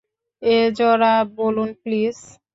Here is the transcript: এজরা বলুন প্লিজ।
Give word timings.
এজরা 0.41 1.13
বলুন 1.37 1.69
প্লিজ। 1.81 2.17